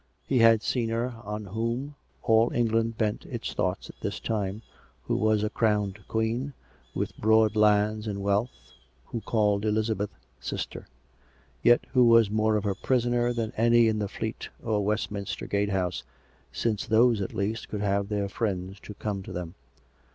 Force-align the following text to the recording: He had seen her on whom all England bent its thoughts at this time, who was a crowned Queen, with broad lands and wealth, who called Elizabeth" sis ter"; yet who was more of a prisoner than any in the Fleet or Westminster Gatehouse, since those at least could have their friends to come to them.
He 0.25 0.39
had 0.39 0.63
seen 0.63 0.89
her 0.89 1.13
on 1.23 1.45
whom 1.45 1.93
all 2.23 2.51
England 2.55 2.97
bent 2.97 3.23
its 3.27 3.53
thoughts 3.53 3.87
at 3.87 4.01
this 4.01 4.19
time, 4.19 4.63
who 5.03 5.15
was 5.15 5.43
a 5.43 5.49
crowned 5.51 5.99
Queen, 6.07 6.53
with 6.95 7.15
broad 7.17 7.55
lands 7.55 8.07
and 8.07 8.23
wealth, 8.23 8.71
who 9.05 9.21
called 9.21 9.63
Elizabeth" 9.63 10.09
sis 10.39 10.65
ter"; 10.65 10.87
yet 11.61 11.85
who 11.93 12.03
was 12.05 12.31
more 12.31 12.55
of 12.55 12.65
a 12.65 12.73
prisoner 12.73 13.31
than 13.31 13.53
any 13.55 13.87
in 13.87 13.99
the 13.99 14.07
Fleet 14.09 14.49
or 14.63 14.83
Westminster 14.83 15.45
Gatehouse, 15.45 16.01
since 16.51 16.87
those 16.87 17.21
at 17.21 17.35
least 17.35 17.69
could 17.69 17.81
have 17.81 18.09
their 18.09 18.27
friends 18.27 18.79
to 18.79 18.95
come 18.95 19.21
to 19.21 19.31
them. 19.31 19.53